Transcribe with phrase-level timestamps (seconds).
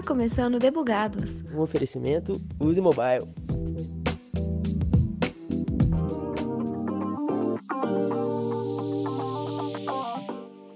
[0.00, 1.42] Está começando Debugados.
[1.54, 3.28] Um oferecimento Use Mobile.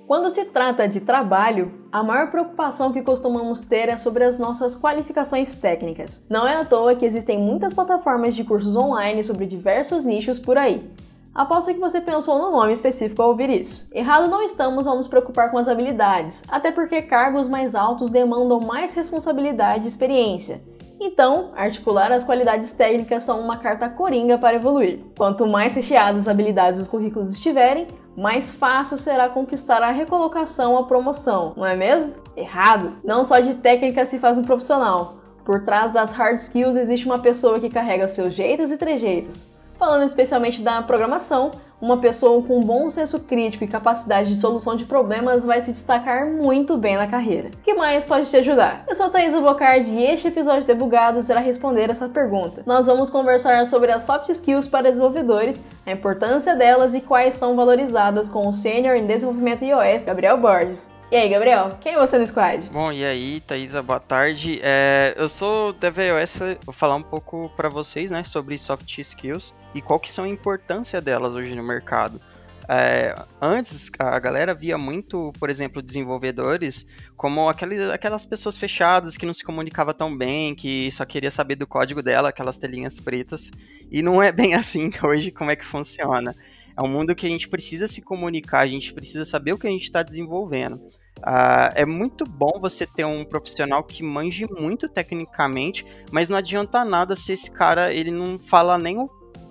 [0.06, 4.78] Quando se trata de trabalho, a maior preocupação que costumamos ter é sobre as nossas
[4.78, 6.26] qualificações técnicas.
[6.28, 10.58] Não é à toa que existem muitas plataformas de cursos online sobre diversos nichos por
[10.58, 10.86] aí.
[11.34, 13.88] Aposto que você pensou no nome específico ao ouvir isso.
[13.92, 18.60] Errado não estamos ao nos preocupar com as habilidades, até porque cargos mais altos demandam
[18.60, 20.62] mais responsabilidade e experiência.
[21.00, 25.00] Então, articular as qualidades técnicas são uma carta coringa para evoluir.
[25.18, 30.86] Quanto mais recheadas as habilidades dos currículos estiverem, mais fácil será conquistar a recolocação ou
[30.86, 32.14] promoção, não é mesmo?
[32.36, 32.92] Errado!
[33.02, 35.16] Não só de técnica se faz um profissional.
[35.44, 40.04] Por trás das hard skills existe uma pessoa que carrega seus jeitos e trejeitos, Falando
[40.04, 45.44] especialmente da programação, uma pessoa com bom senso crítico e capacidade de solução de problemas
[45.44, 47.48] vai se destacar muito bem na carreira.
[47.48, 48.84] O que mais pode te ajudar?
[48.88, 52.62] Eu sou Thaisa Bocardi e este episódio de Debugados irá responder essa pergunta.
[52.64, 57.56] Nós vamos conversar sobre as soft skills para desenvolvedores, a importância delas e quais são
[57.56, 60.90] valorizadas com o Sênior em Desenvolvimento iOS, Gabriel Borges.
[61.14, 62.68] E aí, Gabriel, quem é você no squad?
[62.72, 64.58] Bom, e aí, Thaisa, boa tarde.
[64.60, 69.80] É, eu sou DevOS, vou falar um pouco para vocês, né, sobre soft skills e
[69.80, 72.20] qual que são a importância delas hoje no mercado.
[72.68, 76.84] É, antes, a galera via muito, por exemplo, desenvolvedores
[77.16, 81.54] como aqueles, aquelas pessoas fechadas que não se comunicava tão bem, que só queria saber
[81.54, 83.52] do código dela, aquelas telinhas pretas.
[83.88, 86.34] E não é bem assim hoje como é que funciona.
[86.76, 89.68] É um mundo que a gente precisa se comunicar, a gente precisa saber o que
[89.68, 90.82] a gente está desenvolvendo.
[91.20, 96.84] Uh, é muito bom você ter um profissional que manje muito tecnicamente, mas não adianta
[96.84, 99.08] nada se esse cara ele não fala nem o,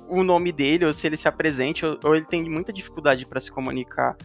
[0.07, 3.39] o nome dele, ou se ele se apresente, ou, ou ele tem muita dificuldade para
[3.39, 4.15] se comunicar.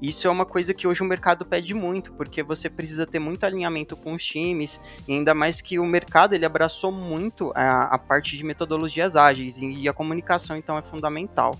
[0.00, 3.44] Isso é uma coisa que hoje o mercado pede muito, porque você precisa ter muito
[3.44, 7.98] alinhamento com os times, e ainda mais que o mercado ele abraçou muito a, a
[7.98, 11.58] parte de metodologias ágeis, e, a comunicação então é fundamental.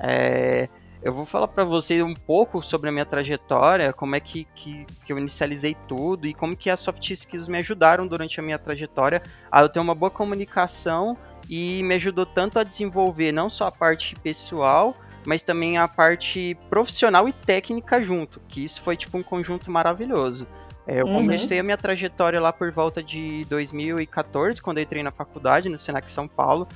[0.00, 0.68] É,
[1.06, 4.84] eu vou falar para você um pouco sobre a minha trajetória, como é que, que,
[5.04, 8.58] que, eu inicializei tudo e como que as soft skills me ajudaram durante a minha
[8.58, 11.16] trajetória a eu ter uma boa comunicação
[11.48, 16.58] e me ajudou tanto a desenvolver não só a parte pessoal, mas também a parte
[16.68, 20.44] profissional e técnica junto, que isso foi tipo um conjunto maravilhoso.
[20.88, 21.22] É, eu uhum.
[21.22, 25.78] comecei a minha trajetória lá por volta de 2014, quando eu entrei na faculdade, no
[25.78, 26.66] Senac São Paulo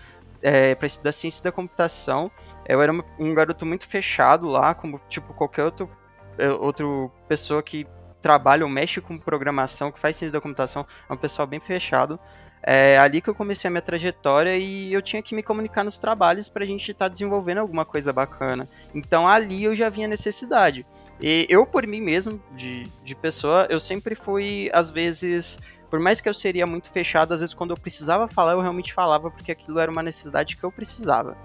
[0.42, 2.30] é, para estudar ciência da computação.
[2.72, 5.90] Eu era um garoto muito fechado lá, como tipo qualquer outro,
[6.38, 7.86] é, outro pessoa que
[8.20, 12.18] trabalha ou mexe com programação, que faz ciência da computação, é um pessoal bem fechado.
[12.62, 15.96] É ali que eu comecei a minha trajetória e eu tinha que me comunicar nos
[15.96, 18.68] trabalhos para a gente estar tá desenvolvendo alguma coisa bacana.
[18.94, 20.86] Então ali eu já vinha necessidade.
[21.22, 25.58] E eu, por mim mesmo, de, de pessoa, eu sempre fui, às vezes,
[25.90, 28.94] por mais que eu seria muito fechado, às vezes quando eu precisava falar, eu realmente
[28.94, 31.36] falava, porque aquilo era uma necessidade que eu precisava.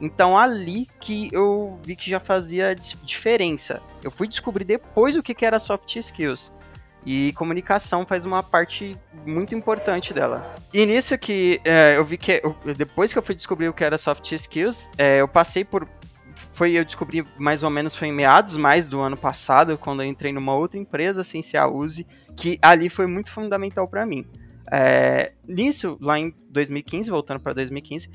[0.00, 3.82] Então ali que eu vi que já fazia diferença.
[4.02, 6.52] Eu fui descobrir depois o que era soft skills.
[7.06, 10.54] E comunicação faz uma parte muito importante dela.
[10.74, 12.42] E nisso que é, eu vi que,
[12.76, 15.88] depois que eu fui descobrir o que era soft skills, é, eu passei por
[16.52, 20.08] foi eu descobri mais ou menos foi em meados mais do ano passado, quando eu
[20.08, 24.26] entrei numa outra empresa, sem ser a Uzi, que ali foi muito fundamental para mim.
[24.70, 28.10] É, nisso, lá em 2015, voltando para 2015, é,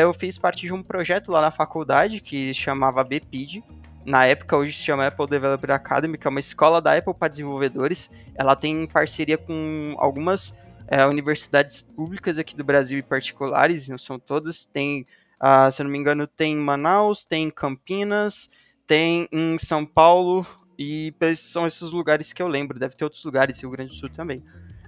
[0.00, 3.62] eu fiz parte de um projeto lá na faculdade que chamava BPID.
[4.04, 7.28] Na época, hoje se chama Apple Developer Academy, que é uma escola da Apple para
[7.28, 8.10] desenvolvedores.
[8.34, 10.56] Ela tem parceria com algumas
[10.88, 14.64] é, universidades públicas aqui do Brasil e particulares, não são todas.
[14.64, 15.06] Tem
[15.40, 18.50] Uh, se eu não me engano, tem em Manaus, tem em Campinas,
[18.86, 20.44] tem em São Paulo,
[20.76, 22.78] e são esses lugares que eu lembro.
[22.78, 24.42] Deve ter outros lugares, Rio Grande do Sul também.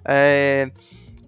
[0.04, 0.70] É,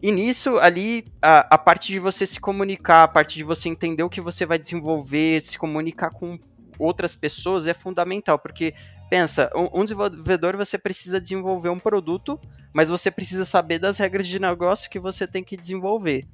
[0.02, 4.02] e nisso, ali, a, a parte de você se comunicar, a parte de você entender
[4.02, 6.36] o que você vai desenvolver, se comunicar com
[6.76, 8.74] outras pessoas é fundamental, porque
[9.08, 12.36] pensa, um, um, desenvolvedor você precisa desenvolver um produto,
[12.74, 16.26] mas você precisa saber das regras de negócio que você tem que desenvolver.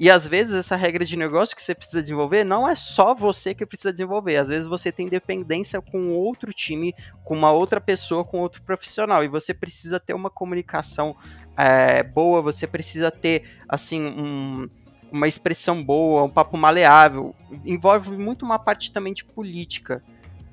[0.00, 3.54] E às vezes essa regra de negócio que você precisa desenvolver não é só você
[3.54, 4.38] que precisa desenvolver.
[4.38, 9.22] Às vezes você tem dependência com outro time, com uma outra pessoa, com outro profissional.
[9.22, 11.14] E você precisa ter uma comunicação
[11.56, 14.68] é, boa, você precisa ter, assim, um,
[15.12, 17.34] uma expressão boa, um papo maleável.
[17.64, 20.02] Envolve muito uma parte também de política.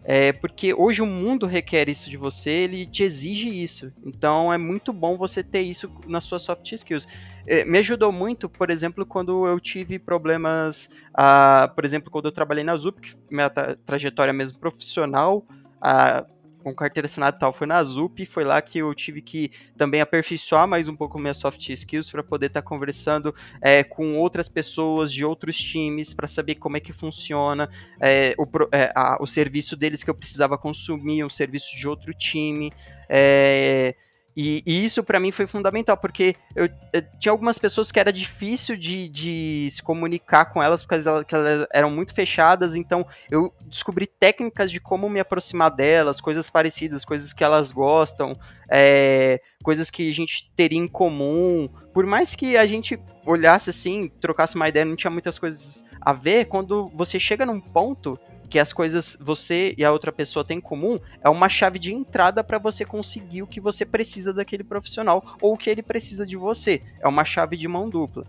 [0.09, 3.91] É, porque hoje o mundo requer isso de você, ele te exige isso.
[4.05, 7.05] Então é muito bom você ter isso nas suas soft skills.
[7.45, 12.31] É, me ajudou muito, por exemplo, quando eu tive problemas, ah, por exemplo, quando eu
[12.31, 15.45] trabalhei na ZUP, minha tra trajetória mesmo profissional,
[15.81, 16.25] ah,
[16.67, 20.01] com carteira assinada e tal, foi na ZUP, foi lá que eu tive que também
[20.01, 24.49] aperfeiçoar mais um pouco minhas soft skills para poder estar tá conversando é, com outras
[24.49, 27.69] pessoas de outros times, para saber como é que funciona
[28.01, 32.13] é, o, é, a, o serviço deles que eu precisava consumir, um serviço de outro
[32.13, 32.71] time.
[33.07, 33.95] É,
[34.39, 38.13] e, e isso para mim foi fundamental, porque eu, eu, tinha algumas pessoas que era
[38.13, 43.51] difícil de, de se comunicar com elas, porque elas, elas, eram muito fechadas, então eu
[43.65, 48.37] descobri técnicas de como me aproximar delas, coisas parecidas, coisas que elas gostam,
[48.69, 51.67] é, coisas que a gente teria em comum.
[51.91, 56.13] Por mais que a gente olhasse assim, trocasse uma ideia, não tinha muitas coisas a
[56.13, 60.57] ver, quando você chega num ponto que as coisas você e a outra pessoa têm
[60.57, 64.63] em comum é uma chave de entrada para você conseguir o que você precisa daquele
[64.63, 66.81] profissional ou o que ele precisa de você.
[66.99, 68.23] É uma chave de mão dupla.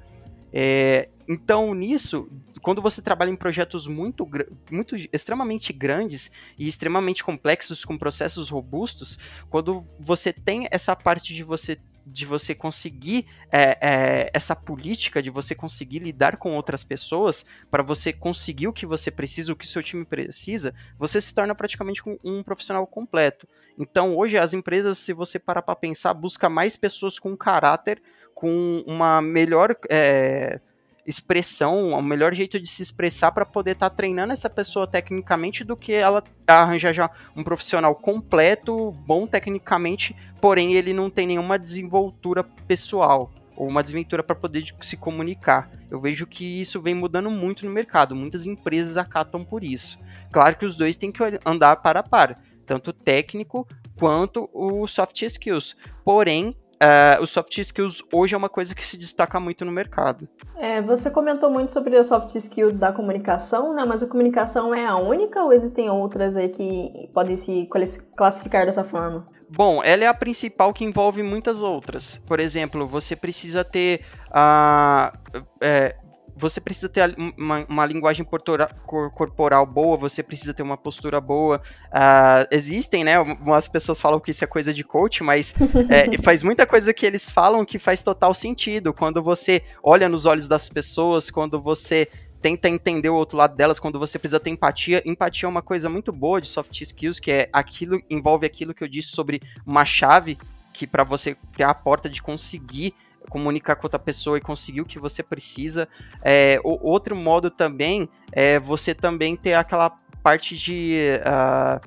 [0.52, 2.28] É, então, nisso,
[2.62, 4.26] quando você trabalha em projetos muito,
[4.70, 9.18] muito extremamente grandes e extremamente complexos, com processos robustos,
[9.50, 11.78] quando você tem essa parte de você
[12.12, 17.82] de você conseguir é, é, essa política, de você conseguir lidar com outras pessoas, para
[17.82, 21.54] você conseguir o que você precisa, o que o seu time precisa, você se torna
[21.54, 23.48] praticamente um, um profissional completo.
[23.78, 28.02] Então, hoje, as empresas, se você parar para pensar, busca mais pessoas com caráter,
[28.34, 29.76] com uma melhor.
[29.90, 30.60] É,
[31.08, 35.64] expressão, o melhor jeito de se expressar para poder estar tá treinando essa pessoa tecnicamente
[35.64, 41.58] do que ela arranjar já um profissional completo, bom tecnicamente, porém ele não tem nenhuma
[41.58, 45.70] desenvoltura pessoal ou uma desventura para poder se comunicar.
[45.90, 49.98] Eu vejo que isso vem mudando muito no mercado, muitas empresas acatam por isso.
[50.30, 53.66] Claro que os dois têm que andar para a par, tanto técnico
[53.98, 55.74] quanto o soft skills.
[56.04, 60.28] Porém, Uh, os soft skills hoje é uma coisa que se destaca muito no mercado.
[60.56, 63.84] É, você comentou muito sobre a soft skill da comunicação, né?
[63.84, 67.68] Mas a comunicação é a única ou existem outras aí que podem se
[68.16, 69.26] classificar dessa forma?
[69.50, 72.20] Bom, ela é a principal que envolve muitas outras.
[72.26, 75.12] Por exemplo, você precisa ter a.
[75.34, 75.96] Uh, é,
[76.38, 81.60] você precisa ter uma, uma linguagem corporal boa, você precisa ter uma postura boa.
[81.88, 83.18] Uh, existem, né?
[83.18, 85.54] Umas pessoas falam que isso é coisa de coach, mas
[85.90, 88.92] é, faz muita coisa que eles falam que faz total sentido.
[88.92, 92.08] Quando você olha nos olhos das pessoas, quando você
[92.40, 95.02] tenta entender o outro lado delas, quando você precisa ter empatia.
[95.04, 98.84] Empatia é uma coisa muito boa de soft skills, que é aquilo, envolve aquilo que
[98.84, 100.38] eu disse sobre uma chave
[100.72, 102.94] que para você ter a porta de conseguir
[103.28, 105.88] comunicar com outra pessoa e conseguir o que você precisa.
[106.22, 109.90] É, o, outro modo também é você também ter aquela
[110.22, 111.80] parte de uh,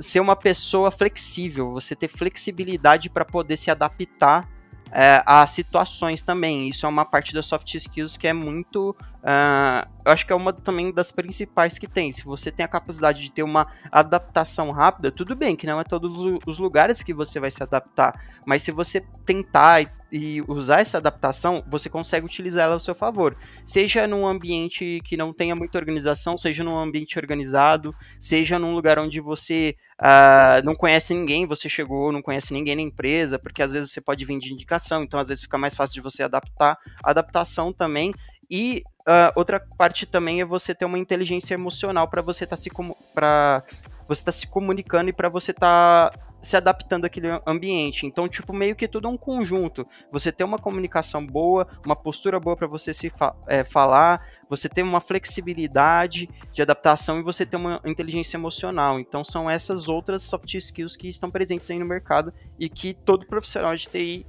[0.00, 4.48] ser uma pessoa flexível, você ter flexibilidade para poder se adaptar
[4.92, 6.68] é, a situações também.
[6.68, 8.94] Isso é uma parte das soft skills que é muito.
[9.22, 12.10] Uh, eu acho que é uma também das principais que tem.
[12.10, 15.84] Se você tem a capacidade de ter uma adaptação rápida, tudo bem, que não é
[15.84, 18.20] todos os lugares que você vai se adaptar.
[18.44, 23.36] Mas se você tentar e, usar essa adaptação, você consegue utilizar ela ao seu favor.
[23.64, 28.98] Seja num ambiente que não tenha muita organização, seja num ambiente organizado, seja num lugar
[28.98, 33.70] onde você Uh, não conhece ninguém, você chegou, não conhece ninguém na empresa, porque às
[33.70, 36.76] vezes você pode vir de indicação, então às vezes fica mais fácil de você adaptar.
[37.04, 38.12] Adaptação também.
[38.52, 42.62] E uh, outra parte também é você ter uma inteligência emocional para você estar tá
[42.62, 42.70] se
[43.14, 43.64] para
[44.06, 48.04] você tá se comunicando e para você estar tá se adaptando àquele ambiente.
[48.04, 49.86] Então, tipo, meio que tudo é um conjunto.
[50.10, 54.68] Você ter uma comunicação boa, uma postura boa para você se fa é, falar, você
[54.68, 59.00] ter uma flexibilidade de adaptação e você ter uma inteligência emocional.
[59.00, 63.26] Então, são essas outras soft skills que estão presentes aí no mercado e que todo
[63.26, 64.26] profissional de TI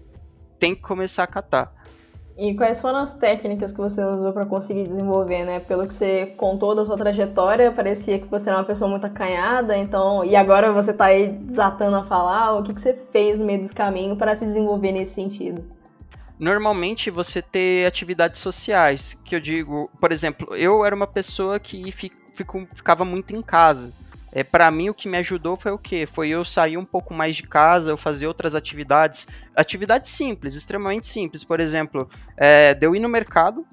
[0.58, 1.83] tem que começar a catar.
[2.36, 5.60] E quais foram as técnicas que você usou para conseguir desenvolver, né?
[5.60, 9.78] Pelo que você contou da sua trajetória, parecia que você era uma pessoa muito acanhada,
[9.78, 13.46] então, e agora você está aí desatando a falar, o que, que você fez no
[13.46, 15.64] meio desse caminho para se desenvolver nesse sentido?
[16.40, 21.92] Normalmente você ter atividades sociais, que eu digo, por exemplo, eu era uma pessoa que
[21.92, 23.94] fico, ficava muito em casa.
[24.36, 26.08] É, para mim, o que me ajudou foi o quê?
[26.12, 29.28] Foi eu sair um pouco mais de casa, eu fazer outras atividades.
[29.56, 31.44] Atividades simples, extremamente simples.
[31.44, 33.64] Por exemplo, é, de eu ir no mercado,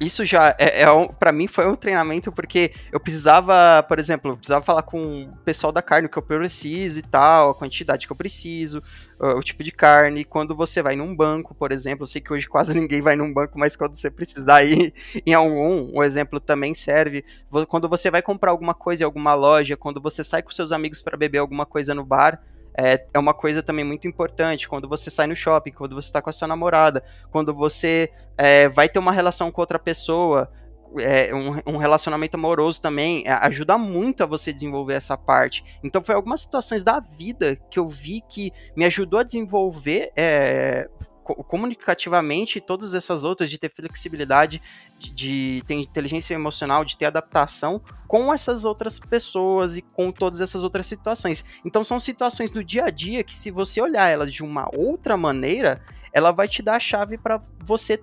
[0.00, 4.30] isso já é, é um, para mim foi um treinamento porque eu precisava, por exemplo,
[4.30, 7.54] eu precisava falar com o pessoal da carne o que eu preciso e tal, a
[7.54, 8.82] quantidade que eu preciso,
[9.18, 10.24] o tipo de carne.
[10.24, 13.32] Quando você vai num banco, por exemplo, eu sei que hoje quase ninguém vai num
[13.32, 14.94] banco, mas quando você precisar ir
[15.26, 17.22] em algum, o exemplo também serve.
[17.68, 21.02] Quando você vai comprar alguma coisa em alguma loja, quando você sai com seus amigos
[21.02, 22.42] para beber alguma coisa no bar,
[22.76, 24.68] é, é uma coisa também muito importante.
[24.68, 28.68] Quando você sai no shopping, quando você está com a sua namorada, quando você é,
[28.68, 30.50] vai ter uma relação com outra pessoa,
[30.98, 35.64] é, um, um, relacionamento amoroso também é, ajuda muito a você desenvolver essa parte.
[35.84, 40.88] Então foi algumas situações da vida que eu vi que me ajudou a desenvolver é,
[41.34, 44.60] comunicativamente todas essas outras de ter flexibilidade,
[44.98, 50.40] de, de, ter inteligência emocional, de ter adaptação com essas outras pessoas e com todas
[50.40, 51.44] essas outras situações.
[51.64, 55.16] Então são situações do dia a dia que se você olhar elas de uma outra
[55.16, 55.80] maneira,
[56.12, 58.00] ela vai te dar a chave para você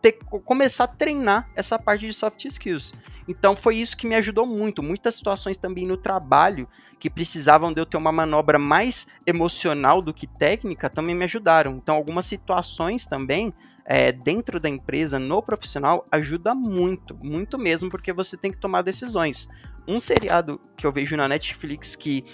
[0.00, 0.12] ter,
[0.44, 2.92] começar a treinar essa parte de soft skills.
[3.28, 4.82] Então foi isso que me ajudou muito.
[4.82, 10.14] Muitas situações também no trabalho que precisavam de eu ter uma manobra mais emocional do
[10.14, 11.72] que técnica também me ajudaram.
[11.72, 13.52] Então algumas situações também
[13.84, 18.82] é, dentro da empresa, no profissional, ajuda muito, muito mesmo, porque você tem que tomar
[18.82, 19.48] decisões.
[19.86, 22.24] Um seriado que eu vejo na Netflix que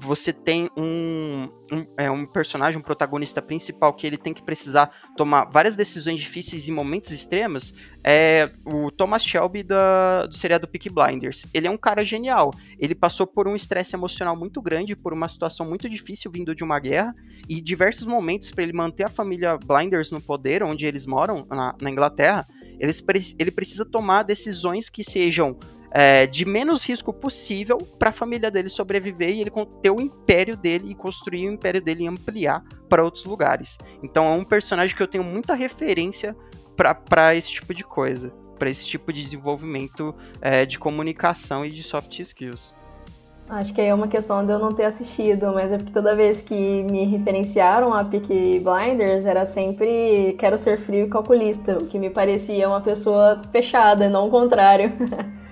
[0.00, 4.90] você tem um, um, é, um personagem, um protagonista principal que ele tem que precisar
[5.16, 7.74] tomar várias decisões difíceis em momentos extremos,
[8.04, 11.46] é o Thomas Shelby da, do seriado Peak Blinders.
[11.52, 12.52] Ele é um cara genial.
[12.78, 16.62] Ele passou por um estresse emocional muito grande, por uma situação muito difícil vindo de
[16.62, 17.14] uma guerra,
[17.48, 21.74] e diversos momentos para ele manter a família Blinders no poder, onde eles moram, na,
[21.80, 22.46] na Inglaterra,
[22.78, 23.04] eles,
[23.38, 25.56] ele precisa tomar decisões que sejam
[25.98, 30.54] é, de menos risco possível para a família dele sobreviver e ele ter o império
[30.54, 33.78] dele e construir o império dele e ampliar para outros lugares.
[34.02, 36.36] Então é um personagem que eu tenho muita referência
[36.76, 41.82] para esse tipo de coisa, para esse tipo de desenvolvimento é, de comunicação e de
[41.82, 42.74] soft skills.
[43.48, 46.14] Acho que aí é uma questão de eu não ter assistido, mas é porque toda
[46.14, 51.86] vez que me referenciaram a Peaky Blinders era sempre quero ser frio e calculista, o
[51.86, 54.92] que me parecia uma pessoa fechada, não o contrário.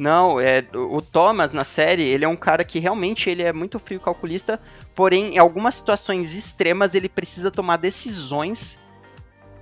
[0.00, 3.78] Não, é o Thomas na série, ele é um cara que realmente ele é muito
[3.78, 4.58] frio calculista,
[4.94, 8.80] porém em algumas situações extremas ele precisa tomar decisões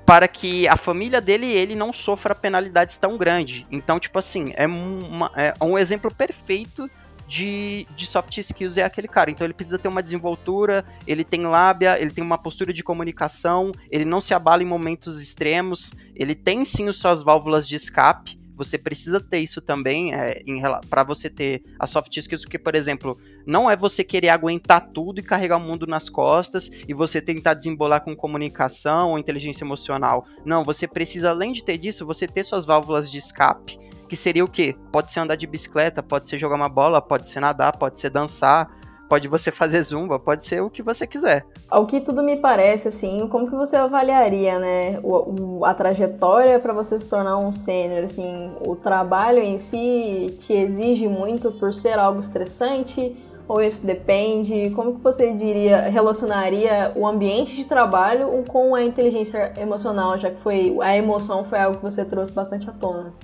[0.07, 3.66] para que a família dele ele não sofra penalidades tão grandes.
[3.68, 6.88] Então, tipo assim, é, uma, é um exemplo perfeito
[7.26, 9.33] de, de soft skills é aquele cara.
[9.33, 13.73] Então ele precisa ter uma desenvoltura, ele tem lábia, ele tem uma postura de comunicação,
[13.90, 18.38] ele não se abala em momentos extremos, ele tem sim as suas válvulas de escape,
[18.58, 20.42] você precisa ter isso também é,
[20.90, 25.20] para você ter a soft skills, porque, por exemplo, não é você querer aguentar tudo
[25.20, 30.26] e carregar o mundo nas costas e você tentar desembolar com comunicação ou inteligência emocional.
[30.44, 33.78] Não, você precisa, além de ter disso, você ter suas válvulas de escape.
[34.08, 34.74] Que seria o quê?
[34.90, 38.10] Pode ser andar de bicicleta, pode ser jogar uma bola, pode ser nadar, pode ser
[38.10, 38.68] dançar,
[39.08, 41.46] pode você fazer zumba, pode ser o que você quiser.
[41.68, 46.58] Ao que tudo me parece, assim, como que você avaliaria, né, o, o, a trajetória
[46.60, 51.72] para você se tornar um sênior, assim, o trabalho em si te exige muito por
[51.72, 53.16] ser algo estressante?
[53.48, 54.68] Ou isso depende?
[54.70, 60.40] Como que você diria, relacionaria o ambiente de trabalho com a inteligência emocional, já que
[60.42, 63.14] foi a emoção foi algo que você trouxe bastante à tona?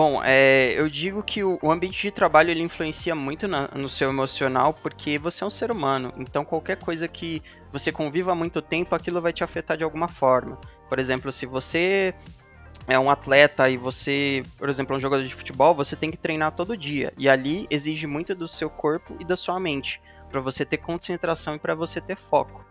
[0.00, 4.08] Bom, é, eu digo que o, ambiente de trabalho ele influencia muito na, no seu
[4.08, 6.14] emocional, porque você é um ser humano.
[6.16, 10.06] Então, qualquer coisa que você conviva há muito tempo, aquilo vai te afetar de alguma
[10.06, 10.56] forma.
[10.88, 12.14] Por exemplo, se você
[12.86, 16.16] é um atleta e você, por exemplo, é um jogador de futebol, você tem que
[16.16, 17.12] treinar todo dia.
[17.18, 20.00] E ali exige muito do seu corpo e da sua mente,
[20.30, 22.64] para você ter concentração e para você ter foco.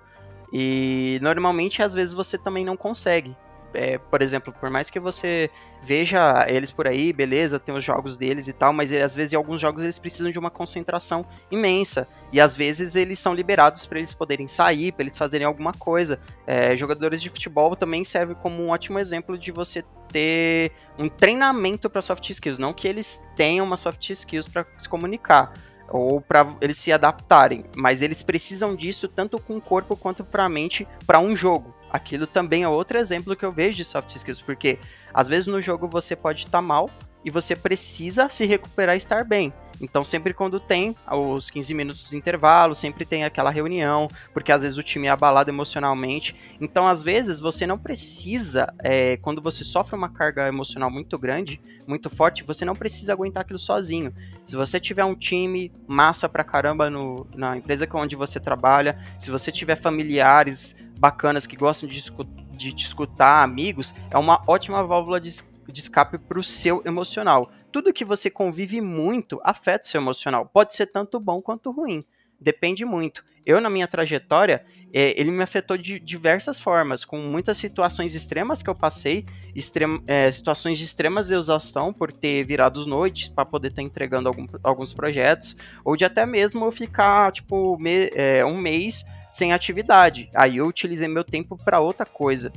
[0.54, 3.36] E normalmente, às vezes, você também não consegue
[3.74, 5.50] é, por exemplo, por mais que você
[5.82, 9.36] veja eles por aí, beleza, tem os jogos deles e tal, mas às vezes em
[9.36, 12.08] alguns jogos eles precisam de uma concentração imensa.
[12.32, 16.20] E às vezes eles são liberados para eles poderem sair, para eles fazerem alguma coisa.
[16.46, 21.90] É, jogadores de futebol também serve como um ótimo exemplo de você ter um treinamento
[21.90, 25.54] para soft skills, não que eles tenham uma soft skills para se comunicar
[25.90, 30.44] ou para eles se adaptarem, mas eles precisam disso tanto com o corpo quanto para
[30.46, 34.16] a mente para um jogo aquilo também é outro exemplo que eu vejo de soft
[34.16, 34.80] skills, porque
[35.14, 36.90] às vezes no jogo você pode estar tá mal
[37.24, 39.54] e você precisa se recuperar e estar bem.
[39.82, 44.64] Então, sempre quando tem os 15 minutos de intervalo, sempre tem aquela reunião, porque às
[44.64, 46.36] vezes o time é abalado emocionalmente.
[46.60, 51.62] Então, às vezes, você não precisa, é, quando você sofre uma carga emocional muito grande,
[51.88, 54.14] muito forte, você não precisa aguentar aquilo sozinho.
[54.46, 59.32] Se você tiver um time massa pra caramba no, na empresa onde você trabalha, se
[59.32, 62.04] você tiver familiares bacanas que gostam de,
[62.52, 65.36] de te escutar, amigos, é uma ótima válvula de,
[65.72, 67.52] de escape para o seu emocional.
[67.72, 70.46] Tudo que você convive muito afeta o seu emocional.
[70.46, 72.04] Pode ser tanto bom quanto ruim.
[72.40, 73.24] Depende muito.
[73.46, 78.62] Eu, na minha trajetória, é, ele me afetou de diversas formas, com muitas situações extremas
[78.62, 83.46] que eu passei, extrema, é, situações de extremas exaustão por ter virado as noites para
[83.46, 88.12] poder estar tá entregando algum, alguns projetos, ou de até mesmo eu ficar, tipo, me,
[88.14, 90.30] é, um mês sem atividade.
[90.36, 92.52] Aí eu utilizei meu tempo para outra coisa.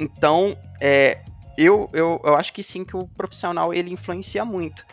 [0.00, 1.22] Então, é,
[1.56, 4.84] eu, eu, eu acho que sim que o profissional ele influencia muito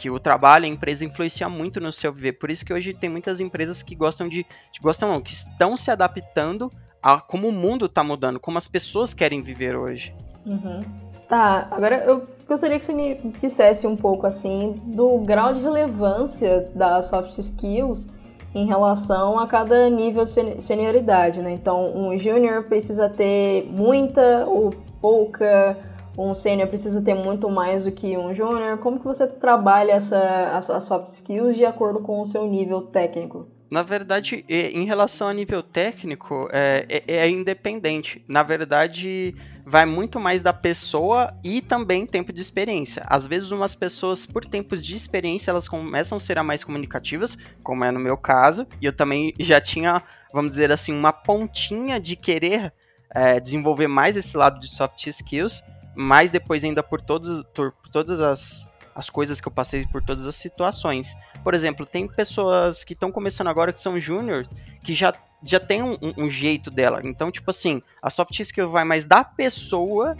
[0.00, 2.32] que o trabalho, a empresa influencia muito no seu viver.
[2.32, 5.76] Por isso que hoje tem muitas empresas que gostam de, de gostam não, que estão
[5.76, 6.70] se adaptando
[7.02, 10.14] a como o mundo está mudando, como as pessoas querem viver hoje.
[10.46, 10.80] Uhum.
[11.28, 16.70] Tá, agora eu gostaria que você me dissesse um pouco assim do grau de relevância
[16.74, 18.08] das soft skills
[18.54, 21.52] em relação a cada nível de senioridade, né?
[21.52, 25.76] Então, um júnior precisa ter muita ou pouca
[26.20, 28.78] um sênior precisa ter muito mais do que um júnior?
[28.78, 33.48] Como que você trabalha essa, as, soft skills de acordo com o seu nível técnico?
[33.70, 38.22] Na verdade, em relação a nível técnico, é, é, é, independente.
[38.26, 39.32] Na verdade,
[39.64, 43.04] vai muito mais da pessoa e também tempo de experiência.
[43.06, 47.84] Às vezes, umas pessoas, por tempos de experiência, elas começam a ser mais comunicativas, como
[47.84, 52.16] é no meu caso, e eu também já tinha, vamos dizer assim, uma pontinha de
[52.16, 52.72] querer
[53.08, 55.62] é, desenvolver mais esse lado de soft skills
[56.00, 60.02] mais depois ainda por, todos, por, por todas as, as coisas que eu passei, por
[60.02, 61.14] todas as situações.
[61.44, 64.48] Por exemplo, tem pessoas que estão começando agora que são júnior,
[64.82, 67.00] que já, já tem um, um, jeito dela.
[67.04, 70.16] Então, tipo assim, a soft skill vai mais da pessoa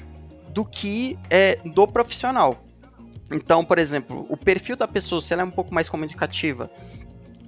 [0.50, 2.62] do que é, do profissional.
[3.32, 6.70] Então, por exemplo, o perfil da pessoa, se ela é um pouco mais comunicativa,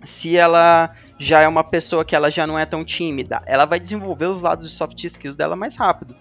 [0.04, 3.78] se ela já é uma pessoa que ela já não é tão tímida, ela vai
[3.78, 6.16] desenvolver os lados de soft skills dela mais rápido.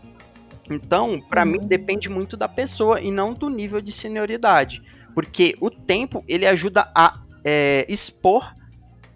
[0.72, 1.52] Então, para uhum.
[1.52, 4.82] mim, depende muito da pessoa e não do nível de senioridade.
[5.14, 8.54] Porque o tempo, ele ajuda a é, expor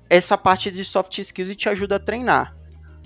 [0.09, 2.55] essa parte de soft skills e te ajuda a treinar.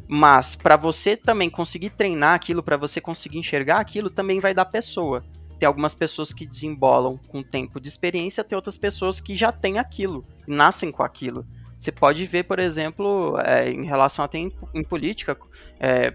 [0.07, 4.65] Mas para você também conseguir treinar aquilo, para você conseguir enxergar aquilo, também vai da
[4.65, 5.23] pessoa.
[5.59, 9.77] Tem algumas pessoas que desembolam com tempo de experiência, tem outras pessoas que já têm
[9.77, 11.45] aquilo, nascem com aquilo.
[11.77, 15.37] Você pode ver, por exemplo, é, em relação até em, em política,
[15.79, 16.13] é,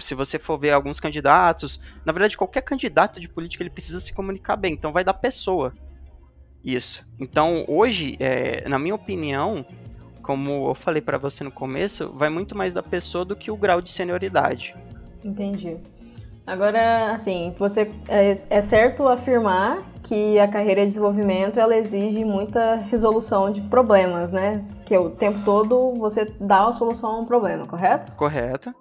[0.00, 4.12] se você for ver alguns candidatos, na verdade, qualquer candidato de política ele precisa se
[4.12, 5.72] comunicar bem, então vai da pessoa.
[6.64, 7.06] Isso.
[7.20, 9.64] Então, hoje, é, na minha opinião,
[10.22, 13.56] como eu falei para você no começo, vai muito mais da pessoa do que o
[13.56, 14.74] grau de senioridade.
[15.22, 15.76] Entendi.
[16.46, 22.76] Agora, assim, você é, é, certo afirmar que a carreira de desenvolvimento ela exige muita
[22.76, 24.62] resolução de problemas, né?
[24.84, 28.12] Que o tempo todo você dá a solução a um problema, correto?
[28.12, 28.74] Correto.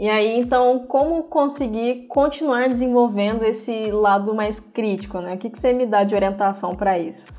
[0.00, 5.34] E aí, então, como conseguir continuar desenvolvendo esse lado mais crítico, né?
[5.34, 7.30] O que, que você me dá de orientação para isso?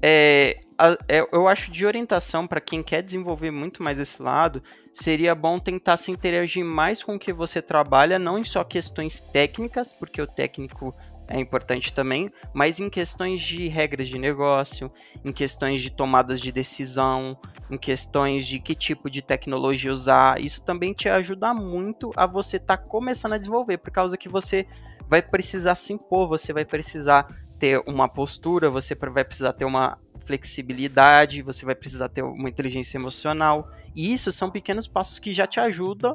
[0.00, 0.60] É,
[1.06, 4.62] é, eu acho de orientação para quem quer desenvolver muito mais esse lado,
[4.94, 9.20] seria bom tentar se interagir mais com o que você trabalha, não em só questões
[9.20, 10.94] técnicas, porque o técnico
[11.30, 14.92] é importante também, mas em questões de regras de negócio,
[15.24, 17.38] em questões de tomadas de decisão,
[17.70, 22.56] em questões de que tipo de tecnologia usar, isso também te ajuda muito a você
[22.56, 24.66] estar tá começando a desenvolver, por causa que você
[25.08, 27.28] vai precisar se impor, você vai precisar
[27.60, 32.98] ter uma postura, você vai precisar ter uma flexibilidade, você vai precisar ter uma inteligência
[32.98, 33.70] emocional.
[33.94, 36.12] E isso são pequenos passos que já te ajudam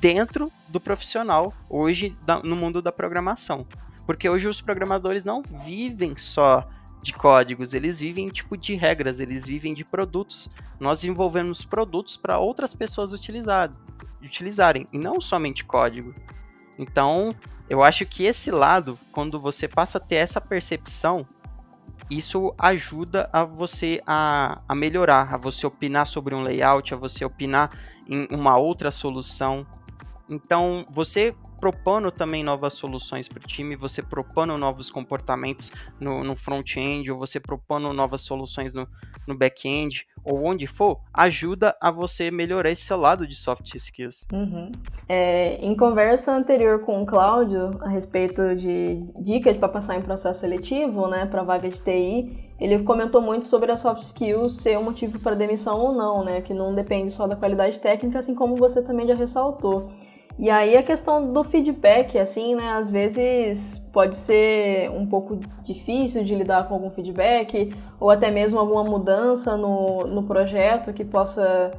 [0.00, 3.66] dentro do profissional hoje no mundo da programação.
[4.10, 6.66] Porque hoje os programadores não vivem só
[7.00, 10.50] de códigos, eles vivem tipo de regras, eles vivem de produtos.
[10.80, 13.70] Nós desenvolvemos produtos para outras pessoas utilizar,
[14.20, 16.12] utilizarem, e não somente código.
[16.76, 17.32] Então,
[17.68, 21.24] eu acho que esse lado, quando você passa a ter essa percepção,
[22.10, 27.24] isso ajuda a você a, a melhorar, a você opinar sobre um layout, a você
[27.24, 27.70] opinar
[28.08, 29.64] em uma outra solução.
[30.28, 35.70] Então, você propondo também novas soluções para o time, você propondo novos comportamentos
[36.00, 38.88] no, no front-end, ou você propondo novas soluções no,
[39.28, 44.26] no back-end, ou onde for, ajuda a você melhorar esse lado de soft skills.
[44.32, 44.72] Uhum.
[45.08, 50.40] É, em conversa anterior com o Cláudio, a respeito de dicas para passar em processo
[50.40, 54.82] seletivo, né, para vaga de TI, ele comentou muito sobre a soft skills ser um
[54.82, 58.56] motivo para demissão ou não, né, que não depende só da qualidade técnica, assim como
[58.56, 59.90] você também já ressaltou.
[60.38, 66.24] E aí a questão do feedback, assim, né, às vezes pode ser um pouco difícil
[66.24, 71.72] de lidar com algum feedback, ou até mesmo alguma mudança no, no projeto que possa,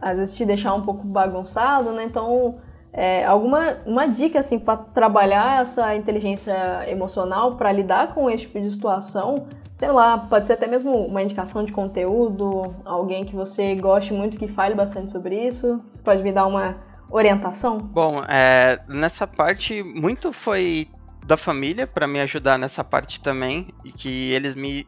[0.00, 2.04] às vezes, te deixar um pouco bagunçado, né?
[2.04, 2.56] Então,
[2.92, 6.56] é, alguma uma dica, assim, para trabalhar essa inteligência
[6.88, 11.22] emocional, para lidar com esse tipo de situação, sei lá, pode ser até mesmo uma
[11.22, 16.22] indicação de conteúdo, alguém que você goste muito, que fale bastante sobre isso, você pode
[16.22, 16.76] me dar uma
[17.10, 17.78] orientação?
[17.78, 20.88] Bom, é, nessa parte, muito foi
[21.26, 24.86] da família para me ajudar nessa parte também, e que eles me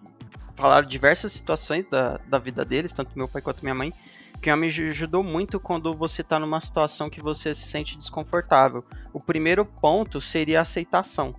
[0.56, 3.92] falaram diversas situações da, da vida deles, tanto meu pai quanto minha mãe,
[4.40, 8.84] que me ajudou muito quando você está numa situação que você se sente desconfortável.
[9.12, 11.34] O primeiro ponto seria a aceitação.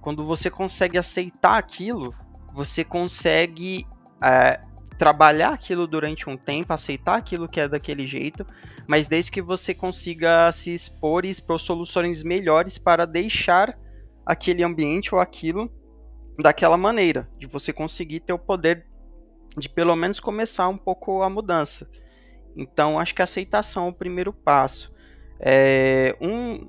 [0.00, 2.14] quando você consegue aceitar aquilo,
[2.54, 3.86] você consegue
[4.22, 4.60] é,
[5.00, 8.46] trabalhar aquilo durante um tempo, aceitar aquilo que é daquele jeito,
[8.86, 13.78] mas desde que você consiga se expor e expor soluções melhores para deixar
[14.26, 15.72] aquele ambiente ou aquilo
[16.38, 18.86] daquela maneira, de você conseguir ter o poder
[19.56, 21.90] de pelo menos começar um pouco a mudança.
[22.54, 24.92] Então, acho que a aceitação é o primeiro passo.
[25.40, 26.68] É, um,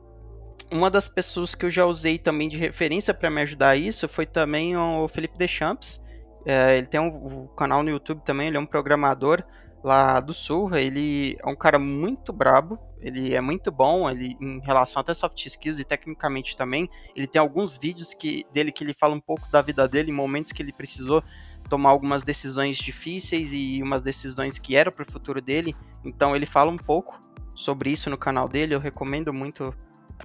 [0.72, 4.08] uma das pessoas que eu já usei também de referência para me ajudar a isso
[4.08, 6.02] foi também o Felipe Deschamps.
[6.46, 9.44] É, ele tem um, um, canal no YouTube também, ele é um programador
[9.84, 10.76] lá do Sul.
[10.76, 15.46] Ele é um cara muito brabo, ele é muito bom ele, em relação até soft
[15.46, 16.90] skills e tecnicamente também.
[17.16, 20.16] Ele tem alguns vídeos que, dele que ele fala um pouco da vida dele, em
[20.16, 21.24] momentos que ele precisou
[21.70, 25.76] tomar algumas decisões difíceis e umas decisões que eram para o futuro dele.
[26.04, 27.20] Então ele fala um pouco
[27.56, 28.76] sobre isso no canal dele.
[28.76, 29.70] Eu recomendo muito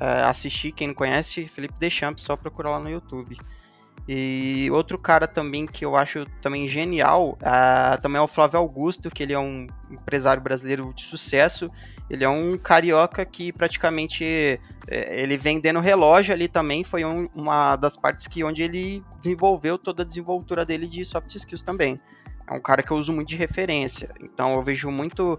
[0.01, 0.73] uh, assistir.
[0.73, 3.39] Quem não conhece, Felipe Deschamps, só procurar lá no YouTube.
[4.09, 9.11] E outro cara também que eu acho também genial, uh, também é o Flávio Augusto,
[9.11, 11.69] que ele é um empresário brasileiro de sucesso.
[12.09, 14.25] Ele é um carioca que praticamente
[14.87, 19.77] é, ele vendendo relógio ali também foi um, uma das partes que onde ele desenvolveu
[19.77, 22.01] toda a desenvoltura dele de soft skills também.
[22.49, 24.09] É um cara que eu uso muito de referência.
[24.21, 25.39] Então eu vejo muito uh,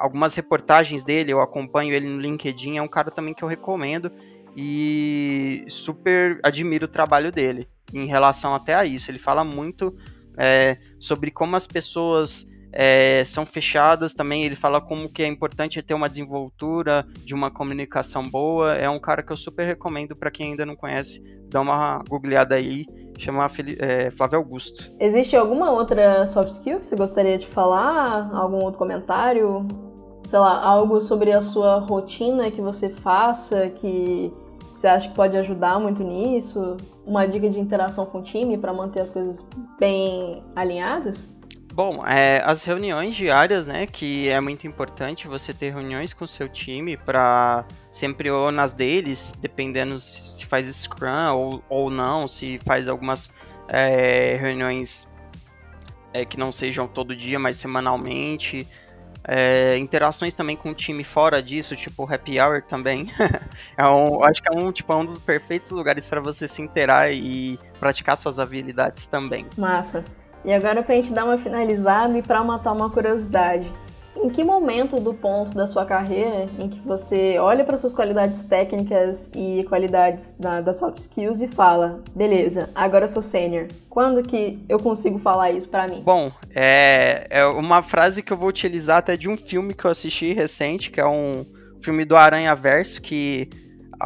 [0.00, 4.10] algumas reportagens dele, eu acompanho ele no LinkedIn, é um cara também que eu recomendo
[4.56, 9.10] e super admiro o trabalho dele em relação até a isso.
[9.10, 9.94] Ele fala muito
[10.36, 14.44] é, sobre como as pessoas é, são fechadas também.
[14.44, 18.74] Ele fala como que é importante ter uma desenvoltura de uma comunicação boa.
[18.74, 22.54] É um cara que eu super recomendo para quem ainda não conhece, dá uma googleada
[22.54, 22.86] aí,
[23.18, 24.90] chama é, Flávio Augusto.
[24.98, 28.30] Existe alguma outra soft skill que você gostaria de falar?
[28.34, 29.66] Algum outro comentário?
[30.24, 34.32] Sei lá, algo sobre a sua rotina que você faça que
[34.76, 36.76] você acha que pode ajudar muito nisso?
[37.04, 41.34] Uma dica de interação com o time para manter as coisas bem alinhadas?
[41.72, 46.28] Bom, é, as reuniões diárias, né, que é muito importante você ter reuniões com o
[46.28, 52.58] seu time para sempre ou nas deles, dependendo se faz Scrum ou, ou não, se
[52.64, 53.30] faz algumas
[53.68, 55.06] é, reuniões
[56.14, 58.66] é, que não sejam todo dia, mas semanalmente.
[59.28, 63.10] É, interações também com o time fora disso, tipo Happy Hour também.
[63.76, 66.62] é um, acho que é um, tipo, é um dos perfeitos lugares para você se
[66.62, 69.46] interar e praticar suas habilidades também.
[69.58, 70.04] Massa.
[70.44, 73.74] E agora para a gente dar uma finalizada e para matar uma curiosidade.
[74.22, 78.42] Em que momento do ponto da sua carreira em que você olha para suas qualidades
[78.42, 83.68] técnicas e qualidades da, da soft skills e fala, beleza, agora eu sou sênior.
[83.88, 86.02] Quando que eu consigo falar isso para mim?
[86.04, 89.90] Bom, é, é uma frase que eu vou utilizar até de um filme que eu
[89.90, 91.44] assisti recente, que é um
[91.80, 93.48] filme do Aranha Verso, que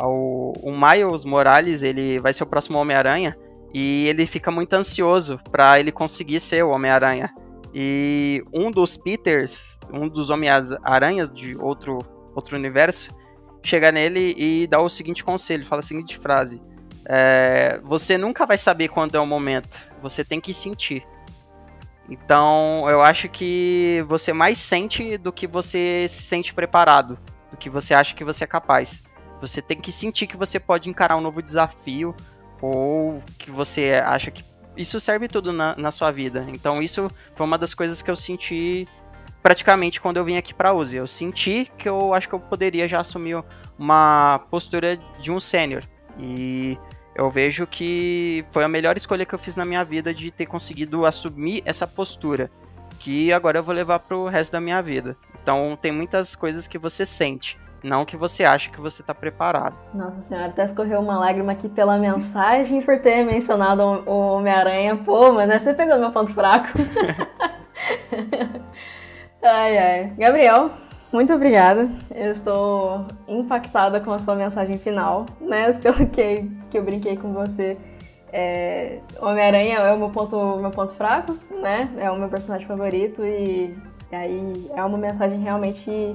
[0.02, 3.36] o, o Miles Morales ele vai ser o próximo Homem-Aranha.
[3.72, 7.32] E ele fica muito ansioso para ele conseguir ser o Homem-Aranha.
[7.74, 11.98] E um dos Peters, um dos Homem-Aranhas de outro,
[12.34, 13.10] outro universo,
[13.62, 16.62] chega nele e dá o seguinte conselho, fala a seguinte frase.
[17.06, 21.06] É, você nunca vai saber quando é o momento, você tem que sentir.
[22.08, 27.18] Então, eu acho que você mais sente do que você se sente preparado,
[27.50, 29.02] do que você acha que você é capaz.
[29.40, 32.14] Você tem que sentir que você pode encarar um novo desafio,
[32.60, 34.44] ou que você acha que
[34.76, 36.46] isso serve tudo na, na sua vida.
[36.48, 38.86] Então isso foi uma das coisas que eu senti
[39.42, 40.96] praticamente quando eu vim aqui para Uzi.
[40.96, 43.42] Eu senti que eu acho que eu poderia já assumir
[43.78, 45.82] uma postura de um sênior.
[46.18, 46.78] E
[47.14, 50.46] eu vejo que foi a melhor escolha que eu fiz na minha vida de ter
[50.46, 52.50] conseguido assumir essa postura,
[52.98, 55.16] que agora eu vou levar pro resto da minha vida.
[55.42, 57.58] Então tem muitas coisas que você sente.
[57.82, 59.74] Não que você ache que você está preparado.
[59.94, 64.96] Nossa senhora, até escorreu uma lágrima aqui pela mensagem por ter mencionado o Homem-Aranha.
[64.98, 66.68] Pô, mas né, você pegou meu ponto fraco.
[69.42, 70.12] ai, ai.
[70.16, 70.70] Gabriel,
[71.12, 71.88] muito obrigada.
[72.14, 75.72] Eu estou impactada com a sua mensagem final, né?
[75.82, 77.76] Pelo que, que eu brinquei com você.
[78.32, 81.90] É, Homem-Aranha é o meu ponto, meu ponto fraco, né?
[81.98, 83.76] É o meu personagem favorito e,
[84.12, 86.14] aí é uma mensagem realmente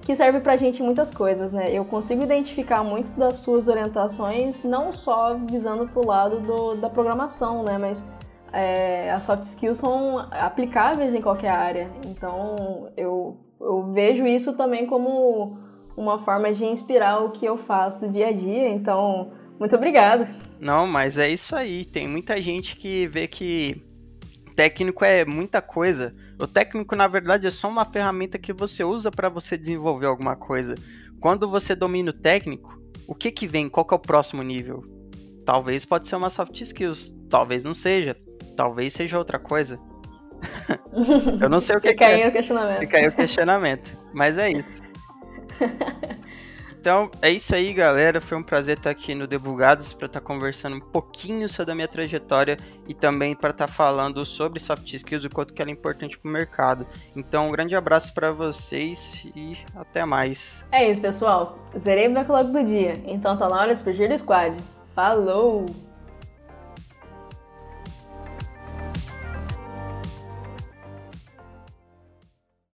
[0.00, 1.70] que serve pra gente muitas coisas, né?
[1.70, 7.62] Eu consigo identificar muito das suas orientações, não só visando pro lado do, da programação,
[7.62, 7.76] né?
[7.78, 8.06] Mas
[8.52, 11.90] é, as soft skills são aplicáveis em qualquer área.
[12.06, 15.58] Então eu, eu vejo isso também como
[15.96, 18.68] uma forma de inspirar o que eu faço do dia a dia.
[18.68, 20.28] Então, muito obrigada.
[20.58, 21.84] Não, mas é isso aí.
[21.84, 23.82] Tem muita gente que vê que
[24.56, 26.14] técnico é muita coisa.
[26.38, 30.36] O técnico, na verdade, é só uma ferramenta que você usa para você desenvolver alguma
[30.36, 30.74] coisa.
[31.20, 33.68] Quando você domina o técnico, o que que vem?
[33.68, 35.00] Qual que é o próximo nível?
[35.50, 38.16] talvez pode ser uma soft skills, talvez não seja,
[38.60, 39.80] talvez seja outra coisa.
[41.40, 42.28] eu não sei o que, Fica que aí é.
[42.28, 42.78] o questionamento.
[42.78, 43.98] Fica aí o questionamento.
[44.12, 44.82] Mas é isso.
[46.78, 48.22] Então, é isso aí, galera.
[48.22, 51.86] Foi um prazer estar aqui no Debugados para estar conversando um pouquinho sobre a minha
[51.86, 52.56] trajetória
[52.88, 56.18] e também para estar falando sobre soft skills e o quanto que ela é importante
[56.18, 56.86] para o mercado.
[57.14, 60.64] Então, um grande abraço para vocês e até mais.
[60.72, 61.58] É isso, pessoal.
[61.78, 64.56] Zerei o backlog do dia, então tá na hora de fugir do squad.
[64.94, 65.66] Falou!